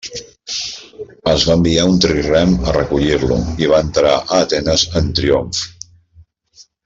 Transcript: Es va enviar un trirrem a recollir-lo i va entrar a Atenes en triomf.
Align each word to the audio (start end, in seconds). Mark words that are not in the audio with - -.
Es 1.33 1.43
va 1.49 1.57
enviar 1.57 1.83
un 1.89 1.99
trirrem 2.05 2.55
a 2.71 2.73
recollir-lo 2.79 3.37
i 3.65 3.69
va 3.73 3.83
entrar 3.89 4.15
a 4.17 4.39
Atenes 4.47 4.87
en 5.03 5.13
triomf. 5.21 5.61